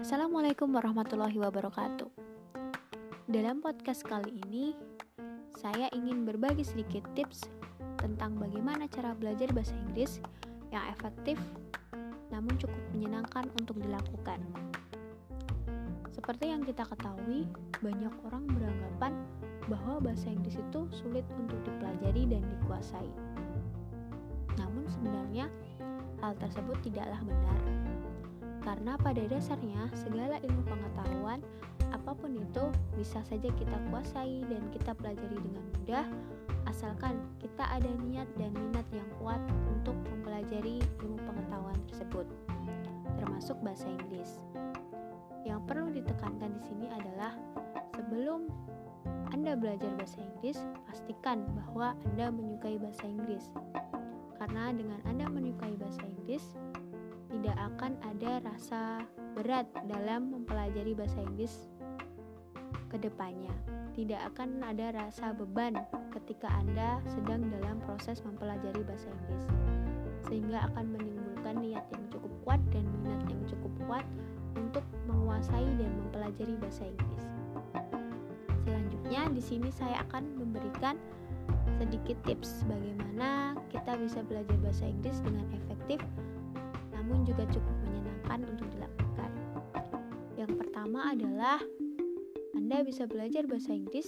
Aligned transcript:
Assalamualaikum 0.00 0.72
warahmatullahi 0.72 1.36
wabarakatuh. 1.36 2.08
Dalam 3.28 3.60
podcast 3.60 4.00
kali 4.00 4.32
ini, 4.48 4.72
saya 5.60 5.92
ingin 5.92 6.24
berbagi 6.24 6.64
sedikit 6.64 7.04
tips 7.12 7.44
tentang 8.00 8.40
bagaimana 8.40 8.88
cara 8.88 9.12
belajar 9.12 9.52
bahasa 9.52 9.76
Inggris 9.76 10.24
yang 10.72 10.80
efektif 10.88 11.36
namun 12.32 12.56
cukup 12.56 12.80
menyenangkan 12.96 13.52
untuk 13.60 13.76
dilakukan. 13.76 14.40
Seperti 16.16 16.48
yang 16.48 16.64
kita 16.64 16.88
ketahui, 16.88 17.44
banyak 17.84 18.14
orang 18.24 18.48
beranggapan 18.56 19.12
bahwa 19.68 20.00
bahasa 20.00 20.32
Inggris 20.32 20.56
itu 20.56 20.80
sulit 20.96 21.28
untuk 21.36 21.60
dipelajari 21.60 22.24
dan 22.24 22.40
dikuasai. 22.40 23.10
Namun 24.56 24.88
sebenarnya 24.88 25.52
hal 26.24 26.32
tersebut 26.40 26.80
tidaklah 26.88 27.20
benar 27.20 27.89
karena 28.60 28.96
pada 29.00 29.22
dasarnya 29.26 29.88
segala 29.96 30.36
ilmu 30.44 30.62
pengetahuan 30.68 31.40
apa 31.90 32.14
pun 32.14 32.38
itu 32.38 32.64
bisa 32.94 33.18
saja 33.26 33.50
kita 33.58 33.76
kuasai 33.90 34.46
dan 34.46 34.62
kita 34.70 34.94
pelajari 34.94 35.36
dengan 35.42 35.64
mudah 35.74 36.06
asalkan 36.70 37.18
kita 37.42 37.66
ada 37.66 37.90
niat 38.06 38.28
dan 38.38 38.54
minat 38.54 38.86
yang 38.94 39.08
kuat 39.18 39.42
untuk 39.66 39.96
mempelajari 40.06 40.78
ilmu 41.02 41.18
pengetahuan 41.26 41.78
tersebut 41.90 42.28
termasuk 43.20 43.56
bahasa 43.64 43.88
Inggris. 43.88 44.36
Yang 45.44 45.60
perlu 45.64 45.88
ditekankan 45.92 46.56
di 46.56 46.62
sini 46.64 46.86
adalah 46.92 47.32
sebelum 47.96 48.48
Anda 49.32 49.56
belajar 49.56 49.88
bahasa 49.96 50.20
Inggris, 50.20 50.60
pastikan 50.84 51.48
bahwa 51.56 51.96
Anda 52.12 52.28
menyukai 52.28 52.76
bahasa 52.76 53.08
Inggris. 53.08 53.48
Karena 54.36 54.72
dengan 54.76 55.00
Anda 55.08 55.28
menyukai 55.28 55.72
bahasa 55.80 56.04
Inggris, 56.04 56.44
tidak 57.30 57.56
akan 57.56 57.94
ada 58.02 58.42
rasa 58.42 59.06
berat 59.38 59.70
dalam 59.86 60.34
mempelajari 60.34 60.98
bahasa 60.98 61.22
Inggris 61.22 61.70
ke 62.90 62.98
depannya. 62.98 63.54
Tidak 63.94 64.18
akan 64.34 64.66
ada 64.66 64.90
rasa 64.90 65.30
beban 65.30 65.78
ketika 66.10 66.50
Anda 66.50 66.98
sedang 67.06 67.46
dalam 67.54 67.78
proses 67.86 68.22
mempelajari 68.26 68.82
bahasa 68.82 69.06
Inggris. 69.22 69.46
Sehingga 70.26 70.66
akan 70.74 70.94
menimbulkan 70.98 71.62
niat 71.62 71.86
yang 71.94 72.04
cukup 72.10 72.32
kuat 72.42 72.60
dan 72.74 72.84
minat 72.98 73.22
yang 73.30 73.42
cukup 73.46 73.72
kuat 73.86 74.06
untuk 74.58 74.82
menguasai 75.06 75.66
dan 75.78 75.90
mempelajari 76.06 76.54
bahasa 76.58 76.82
Inggris. 76.86 77.24
Selanjutnya 78.66 79.22
di 79.30 79.42
sini 79.42 79.70
saya 79.70 80.02
akan 80.10 80.34
memberikan 80.34 80.98
sedikit 81.78 82.18
tips 82.26 82.66
bagaimana 82.66 83.56
kita 83.70 83.96
bisa 83.96 84.20
belajar 84.26 84.56
bahasa 84.60 84.84
Inggris 84.86 85.18
dengan 85.24 85.46
efektif 85.54 85.98
namun 87.10 87.26
juga 87.26 87.42
cukup 87.50 87.74
menyenangkan 87.82 88.38
untuk 88.54 88.70
dilakukan. 88.70 89.30
Yang 90.38 90.52
pertama 90.62 91.10
adalah 91.10 91.58
Anda 92.54 92.86
bisa 92.86 93.10
belajar 93.10 93.50
bahasa 93.50 93.74
Inggris 93.74 94.06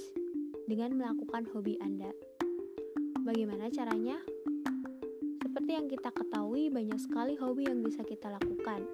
dengan 0.70 0.94
melakukan 0.94 1.50
hobi 1.50 1.82
Anda. 1.82 2.14
Bagaimana 3.26 3.74
caranya? 3.74 4.22
Seperti 5.42 5.70
yang 5.74 5.90
kita 5.90 6.14
ketahui, 6.14 6.70
banyak 6.70 7.02
sekali 7.02 7.34
hobi 7.34 7.66
yang 7.66 7.82
bisa 7.82 8.06
kita 8.06 8.30
lakukan. 8.38 8.86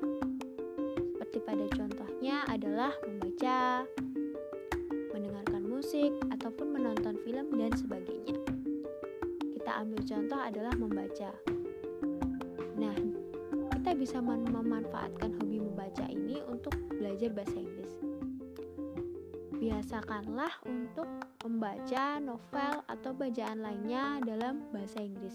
Seperti 1.12 1.44
pada 1.44 1.68
contohnya 1.68 2.48
adalah 2.48 2.96
membaca, 3.04 3.84
mendengarkan 5.12 5.68
musik, 5.68 6.16
ataupun 6.32 6.72
menonton 6.72 7.20
film, 7.28 7.52
dan 7.60 7.76
sebagainya. 7.76 8.40
Kita 9.52 9.84
ambil 9.84 10.00
contoh 10.00 10.40
adalah 10.40 10.72
membaca. 10.80 11.30
Nah, 12.78 13.07
kita 13.88 14.04
bisa 14.04 14.20
memanfaatkan 14.20 15.32
hobi 15.40 15.64
membaca 15.64 16.04
ini 16.12 16.44
untuk 16.44 16.76
belajar 16.92 17.32
bahasa 17.32 17.56
Inggris. 17.56 17.96
Biasakanlah 19.56 20.52
untuk 20.68 21.08
membaca 21.40 22.20
novel 22.20 22.84
atau 22.84 23.16
bacaan 23.16 23.64
lainnya 23.64 24.20
dalam 24.28 24.60
bahasa 24.76 25.00
Inggris. 25.00 25.32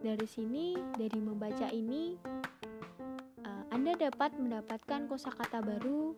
Dari 0.00 0.24
sini, 0.24 0.72
dari 0.96 1.20
membaca 1.20 1.68
ini, 1.68 2.16
uh, 3.44 3.64
Anda 3.76 3.92
dapat 4.08 4.40
mendapatkan 4.40 5.04
kosakata 5.04 5.60
baru 5.60 6.16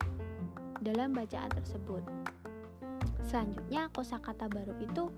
dalam 0.79 1.11
bacaan 1.11 1.51
tersebut. 1.59 2.07
Selanjutnya, 3.27 3.91
kosakata 3.91 4.47
baru 4.47 4.79
itu 4.79 5.11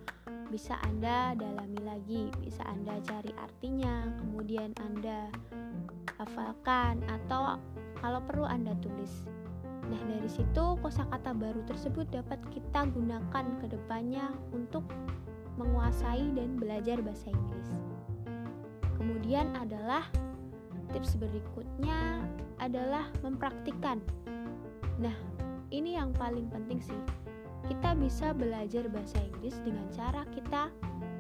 bisa 0.49 0.81
Anda 0.89 1.37
dalami 1.37 1.85
lagi, 1.85 2.33
bisa 2.41 2.65
Anda 2.65 2.97
cari 3.05 3.37
artinya, 3.37 4.09
kemudian 4.25 4.73
Anda 4.81 5.29
hafalkan 6.25 7.05
atau 7.05 7.61
kalau 8.01 8.21
perlu 8.25 8.49
Anda 8.49 8.73
tulis. 8.81 9.29
Nah, 9.85 10.01
dari 10.09 10.29
situ 10.33 10.81
kosakata 10.81 11.37
baru 11.37 11.61
tersebut 11.69 12.09
dapat 12.09 12.41
kita 12.49 12.89
gunakan 12.89 13.45
ke 13.61 13.67
depannya 13.69 14.33
untuk 14.57 14.89
menguasai 15.61 16.33
dan 16.33 16.57
belajar 16.57 16.99
bahasa 17.05 17.29
Inggris. 17.29 17.71
Kemudian 18.97 19.53
adalah 19.61 20.09
tips 20.97 21.21
berikutnya 21.21 22.25
adalah 22.57 23.13
mempraktikkan. 23.21 24.01
Nah, 24.97 25.15
ini 25.69 26.01
yang 26.01 26.17
paling 26.17 26.49
penting 26.49 26.81
sih. 26.81 27.01
Kita 27.65 27.97
bisa 27.97 28.37
belajar 28.37 28.89
bahasa 28.93 29.21
Inggris 29.21 29.57
dengan 29.65 29.89
cara 29.93 30.29
kita 30.33 30.69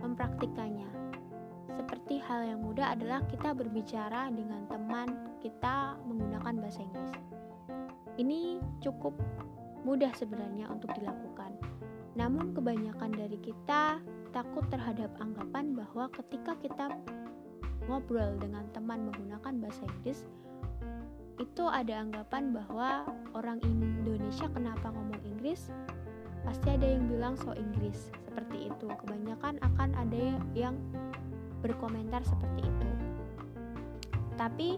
mempraktikannya 0.05 0.85
seperti 0.85 0.94
hal 2.25 2.41
yang 2.41 2.61
mudah 2.65 2.97
adalah 2.97 3.21
kita 3.29 3.53
berbicara 3.53 4.33
dengan 4.33 4.65
teman 4.73 5.13
kita 5.45 6.01
menggunakan 6.09 6.57
bahasa 6.57 6.81
Inggris. 6.81 7.13
Ini 8.17 8.41
cukup 8.81 9.13
mudah 9.85 10.11
sebenarnya 10.17 10.73
untuk 10.73 10.89
dilakukan. 10.97 11.53
Namun 12.17 12.57
kebanyakan 12.57 13.13
dari 13.13 13.37
kita 13.43 14.01
takut 14.33 14.65
terhadap 14.73 15.13
anggapan 15.21 15.77
bahwa 15.77 16.09
ketika 16.17 16.57
kita 16.57 16.87
ngobrol 17.85 18.41
dengan 18.41 18.65
teman 18.73 19.13
menggunakan 19.13 19.61
bahasa 19.61 19.85
Inggris 20.01 20.25
itu 21.37 21.65
ada 21.67 22.01
anggapan 22.01 22.55
bahwa 22.55 23.05
orang 23.35 23.59
Indonesia 23.67 24.47
kenapa 24.55 24.95
ngomong 24.95 25.21
Inggris 25.27 25.69
pasti 26.47 26.71
ada 26.71 26.87
yang 26.87 27.11
bilang 27.11 27.35
so 27.35 27.51
Inggris 27.53 28.15
seperti 28.25 28.71
itu 28.71 28.87
kebanyakan 28.87 29.59
akan 29.61 29.91
ada 29.99 30.39
yang 30.55 30.79
berkomentar 31.65 32.21
seperti 32.29 32.61
itu. 32.69 32.89
Tapi 34.37 34.77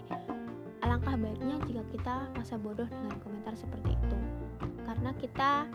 alangkah 0.87 1.19
baiknya 1.19 1.59
jika 1.67 1.83
kita 1.91 2.15
masa 2.39 2.55
bodoh 2.55 2.87
dengan 2.87 3.19
komentar 3.19 3.59
seperti 3.59 3.99
itu. 3.99 4.19
Karena 4.87 5.11
kita 5.19 5.67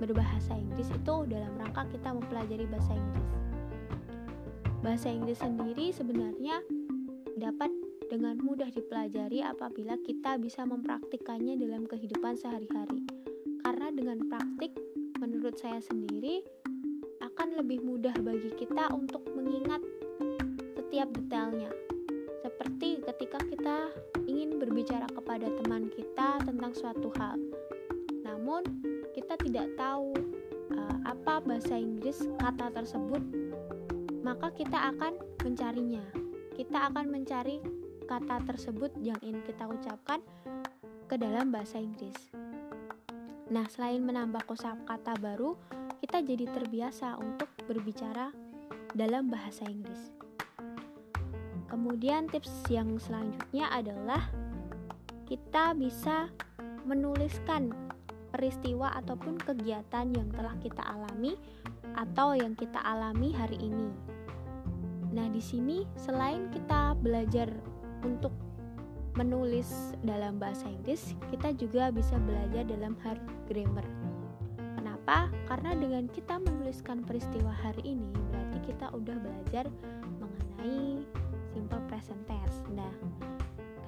berbahasa 0.00 0.56
Inggris 0.56 0.88
itu 0.88 1.14
dalam 1.28 1.52
rangka 1.60 1.84
kita 1.92 2.16
mempelajari 2.16 2.64
bahasa 2.64 2.96
Inggris. 2.96 3.28
Bahasa 4.80 5.08
Inggris 5.12 5.38
sendiri 5.40 5.92
sebenarnya 5.92 6.64
dapat 7.36 7.68
dengan 8.06 8.38
mudah 8.40 8.70
dipelajari 8.70 9.42
apabila 9.44 9.98
kita 10.00 10.38
bisa 10.40 10.62
mempraktikkannya 10.64 11.58
dalam 11.60 11.84
kehidupan 11.84 12.38
sehari-hari. 12.38 13.02
Karena 13.66 13.90
dengan 13.90 14.22
praktik, 14.30 14.72
menurut 15.18 15.58
saya 15.58 15.82
sendiri, 15.82 16.40
akan 17.18 17.58
lebih 17.58 17.82
mudah 17.82 18.14
bagi 18.22 18.54
kita 18.54 18.94
untuk 18.94 19.26
mengingat 19.34 19.82
setiap 20.96 21.12
detailnya. 21.12 21.68
Seperti 22.40 23.04
ketika 23.04 23.36
kita 23.44 23.92
ingin 24.24 24.56
berbicara 24.56 25.04
kepada 25.12 25.44
teman 25.44 25.92
kita 25.92 26.40
tentang 26.40 26.72
suatu 26.72 27.12
hal. 27.20 27.36
Namun, 28.24 28.64
kita 29.12 29.36
tidak 29.44 29.76
tahu 29.76 30.16
uh, 30.72 30.96
apa 31.04 31.44
bahasa 31.44 31.76
Inggris 31.76 32.24
kata 32.40 32.72
tersebut, 32.72 33.20
maka 34.24 34.48
kita 34.56 34.96
akan 34.96 35.20
mencarinya. 35.44 36.00
Kita 36.56 36.88
akan 36.88 37.12
mencari 37.12 37.60
kata 38.08 38.48
tersebut 38.48 38.96
yang 38.96 39.20
ingin 39.20 39.44
kita 39.44 39.68
ucapkan 39.68 40.24
ke 41.12 41.20
dalam 41.20 41.52
bahasa 41.52 41.76
Inggris. 41.76 42.16
Nah, 43.52 43.68
selain 43.68 44.00
menambah 44.00 44.48
kosakata 44.48 45.12
baru, 45.20 45.60
kita 46.00 46.24
jadi 46.24 46.48
terbiasa 46.48 47.20
untuk 47.20 47.52
berbicara 47.68 48.32
dalam 48.96 49.28
bahasa 49.28 49.68
Inggris. 49.68 50.24
Kemudian 51.66 52.30
tips 52.30 52.70
yang 52.70 52.94
selanjutnya 53.02 53.66
adalah 53.74 54.30
kita 55.26 55.74
bisa 55.74 56.30
menuliskan 56.86 57.74
peristiwa 58.30 58.94
ataupun 58.94 59.40
kegiatan 59.42 60.06
yang 60.14 60.28
telah 60.30 60.54
kita 60.62 60.82
alami 60.86 61.34
atau 61.98 62.38
yang 62.38 62.54
kita 62.54 62.78
alami 62.78 63.34
hari 63.34 63.58
ini. 63.58 63.90
Nah, 65.16 65.26
di 65.32 65.40
sini 65.40 65.88
selain 65.96 66.52
kita 66.52 66.94
belajar 67.00 67.48
untuk 68.04 68.30
menulis 69.16 69.96
dalam 70.04 70.36
bahasa 70.36 70.68
Inggris, 70.68 71.16
kita 71.32 71.56
juga 71.56 71.88
bisa 71.88 72.20
belajar 72.20 72.68
dalam 72.68 72.94
hard 73.00 73.24
grammar. 73.48 73.86
Kenapa? 74.76 75.32
Karena 75.48 75.72
dengan 75.72 76.04
kita 76.12 76.36
menuliskan 76.36 77.00
peristiwa 77.02 77.48
hari 77.48 77.96
ini, 77.96 78.12
berarti 78.28 78.58
kita 78.68 78.92
udah 78.92 79.16
belajar 79.16 79.64
mengenai 80.20 81.00
simple 81.56 81.80
present 81.88 82.20
tense. 82.28 82.60
Nah, 82.76 82.92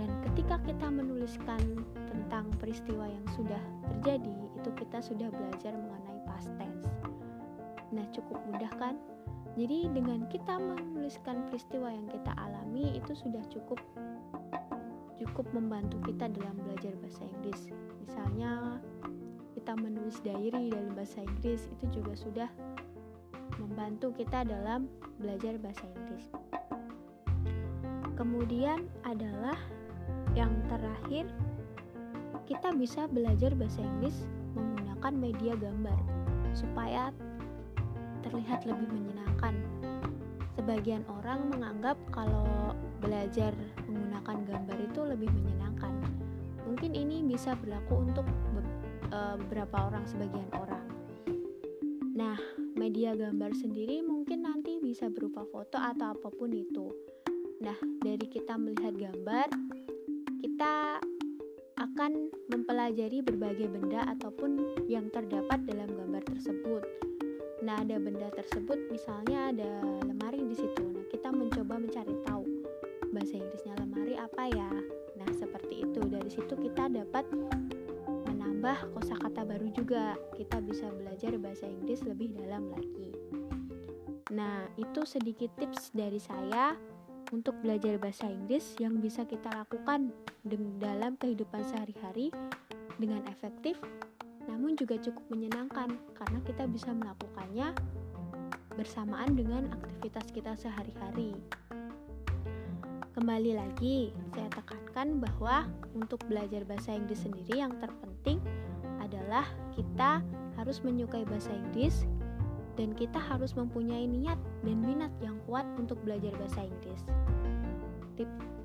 dan 0.00 0.08
ketika 0.24 0.56
kita 0.64 0.88
menuliskan 0.88 1.84
tentang 2.08 2.48
peristiwa 2.56 3.04
yang 3.04 3.26
sudah 3.36 3.60
terjadi, 3.92 4.36
itu 4.56 4.70
kita 4.80 5.04
sudah 5.04 5.28
belajar 5.28 5.76
mengenai 5.76 6.18
past 6.24 6.48
tense. 6.56 6.88
Nah, 7.92 8.08
cukup 8.16 8.40
mudah 8.48 8.72
kan? 8.80 8.96
Jadi 9.60 9.92
dengan 9.92 10.24
kita 10.32 10.56
menuliskan 10.56 11.44
peristiwa 11.52 11.92
yang 11.92 12.08
kita 12.08 12.32
alami 12.40 12.96
itu 12.96 13.12
sudah 13.12 13.42
cukup 13.52 13.82
cukup 15.18 15.50
membantu 15.50 15.98
kita 16.06 16.30
dalam 16.30 16.54
belajar 16.62 16.94
bahasa 17.02 17.26
Inggris. 17.26 17.74
Misalnya 18.06 18.78
kita 19.58 19.74
menulis 19.74 20.22
diary 20.22 20.70
dalam 20.70 20.94
bahasa 20.94 21.26
Inggris 21.26 21.66
itu 21.74 21.84
juga 21.90 22.14
sudah 22.14 22.50
membantu 23.58 24.14
kita 24.14 24.46
dalam 24.46 24.86
belajar 25.18 25.58
bahasa 25.58 25.90
Inggris. 25.90 26.47
Kemudian 28.18 28.90
adalah 29.06 29.54
yang 30.34 30.50
terakhir 30.66 31.30
kita 32.50 32.74
bisa 32.74 33.06
belajar 33.06 33.54
bahasa 33.54 33.78
Inggris 33.78 34.26
menggunakan 34.58 35.14
media 35.14 35.54
gambar 35.54 35.98
supaya 36.50 37.14
terlihat 38.26 38.66
lebih 38.66 38.90
menyenangkan. 38.90 39.54
Sebagian 40.58 41.06
orang 41.06 41.46
menganggap 41.54 41.94
kalau 42.10 42.74
belajar 42.98 43.54
menggunakan 43.86 44.42
gambar 44.42 44.78
itu 44.82 45.00
lebih 45.06 45.30
menyenangkan. 45.30 45.94
Mungkin 46.66 46.98
ini 46.98 47.22
bisa 47.22 47.54
berlaku 47.54 48.02
untuk 48.02 48.26
beberapa 49.14 49.86
orang, 49.86 50.02
sebagian 50.10 50.50
orang. 50.58 50.82
Nah, 52.18 52.34
media 52.74 53.14
gambar 53.14 53.54
sendiri 53.54 54.02
mungkin 54.02 54.42
nanti 54.42 54.82
bisa 54.82 55.06
berupa 55.06 55.46
foto 55.46 55.78
atau 55.78 56.18
apa 56.18 56.28
pun 56.34 56.50
itu. 56.50 56.90
Nah, 57.58 57.74
dari 58.06 58.26
kita 58.30 58.54
melihat 58.54 58.94
gambar, 58.94 59.50
kita 60.38 61.02
akan 61.78 62.30
mempelajari 62.50 63.18
berbagai 63.18 63.66
benda 63.66 64.06
ataupun 64.14 64.78
yang 64.86 65.10
terdapat 65.10 65.66
dalam 65.66 65.90
gambar 65.90 66.22
tersebut. 66.26 66.86
Nah, 67.66 67.82
ada 67.82 67.98
benda 67.98 68.30
tersebut, 68.30 68.78
misalnya 68.94 69.50
ada 69.50 69.70
lemari 70.06 70.46
di 70.46 70.54
situ. 70.54 70.86
Nah, 70.86 71.02
kita 71.10 71.34
mencoba 71.34 71.82
mencari 71.82 72.14
tahu 72.22 72.46
bahasa 73.10 73.34
Inggrisnya 73.34 73.74
lemari 73.82 74.14
apa 74.14 74.42
ya. 74.54 74.70
Nah, 75.18 75.30
seperti 75.34 75.82
itu. 75.82 76.00
Dari 76.06 76.30
situ 76.30 76.54
kita 76.54 76.86
dapat 76.86 77.26
menambah 78.06 78.94
kosakata 78.94 79.42
baru 79.42 79.66
juga. 79.74 80.14
Kita 80.38 80.62
bisa 80.62 80.86
belajar 80.94 81.34
bahasa 81.42 81.66
Inggris 81.66 82.06
lebih 82.06 82.38
dalam 82.38 82.70
lagi. 82.70 83.10
Nah, 84.30 84.70
itu 84.78 85.02
sedikit 85.02 85.50
tips 85.58 85.90
dari 85.90 86.22
saya 86.22 86.78
untuk 87.30 87.56
belajar 87.60 88.00
bahasa 88.00 88.28
Inggris 88.28 88.76
yang 88.80 89.00
bisa 89.00 89.24
kita 89.28 89.52
lakukan 89.52 90.12
dalam 90.80 91.16
kehidupan 91.20 91.60
sehari-hari 91.68 92.32
dengan 92.96 93.20
efektif 93.28 93.76
namun 94.48 94.74
juga 94.74 94.96
cukup 94.96 95.22
menyenangkan 95.28 95.92
karena 96.16 96.40
kita 96.48 96.64
bisa 96.66 96.90
melakukannya 96.90 97.76
bersamaan 98.74 99.36
dengan 99.36 99.68
aktivitas 99.74 100.26
kita 100.32 100.56
sehari-hari. 100.56 101.36
Kembali 103.12 103.58
lagi, 103.58 104.14
saya 104.30 104.46
tekankan 104.54 105.18
bahwa 105.18 105.66
untuk 105.92 106.22
belajar 106.30 106.62
bahasa 106.62 106.94
Inggris 106.94 107.26
sendiri 107.26 107.58
yang 107.58 107.74
terpenting 107.82 108.38
adalah 109.02 109.44
kita 109.74 110.22
harus 110.54 110.78
menyukai 110.86 111.26
bahasa 111.26 111.50
Inggris 111.50 112.06
dan 112.78 112.94
kita 112.94 113.18
harus 113.18 113.58
mempunyai 113.58 114.06
niat 114.06 114.38
dan 114.62 114.78
minat 114.78 115.10
yang 115.18 115.34
kuat 115.50 115.66
untuk 115.74 115.98
belajar 116.06 116.30
bahasa 116.38 116.62
Inggris. 116.62 117.02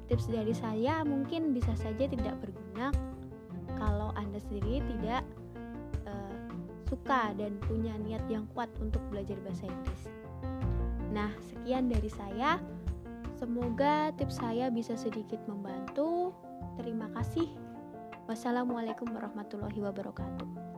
Tips 0.06 0.30
dari 0.30 0.54
saya 0.54 1.02
mungkin 1.02 1.52
bisa 1.58 1.74
saja 1.74 2.06
tidak 2.06 2.38
berguna 2.38 2.94
kalau 3.82 4.14
Anda 4.14 4.38
sendiri 4.38 4.86
tidak 4.86 5.26
suka 6.94 7.34
dan 7.34 7.58
punya 7.66 7.98
niat 8.06 8.22
yang 8.30 8.46
kuat 8.54 8.70
untuk 8.78 9.02
belajar 9.10 9.34
bahasa 9.42 9.66
Inggris. 9.66 10.04
Nah, 11.10 11.34
sekian 11.50 11.90
dari 11.90 12.06
saya. 12.06 12.62
Semoga 13.34 14.14
tips 14.14 14.38
saya 14.38 14.70
bisa 14.70 14.94
sedikit 14.94 15.42
membantu. 15.50 16.38
Terima 16.78 17.10
kasih. 17.18 17.50
Wassalamualaikum 18.30 19.10
warahmatullahi 19.10 19.82
wabarakatuh. 19.82 20.73